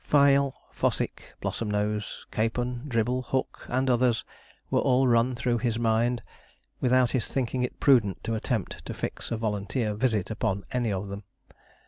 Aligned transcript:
Fyle, 0.03 0.51
Fossick, 0.71 1.35
Blossomnose, 1.43 2.25
Capon, 2.31 2.85
Dribble, 2.87 3.21
Hook, 3.21 3.67
and 3.69 3.87
others, 3.87 4.25
were 4.71 4.79
all 4.79 5.07
run 5.07 5.35
through 5.35 5.59
his 5.59 5.77
mind, 5.77 6.23
without 6.79 7.11
his 7.11 7.27
thinking 7.27 7.61
it 7.61 7.79
prudent 7.79 8.23
to 8.23 8.33
attempt 8.33 8.83
to 8.87 8.95
fix 8.95 9.29
a 9.29 9.37
volunteer 9.37 9.93
visit 9.93 10.31
upon 10.31 10.65
any 10.71 10.91
of 10.91 11.09
them. 11.09 11.21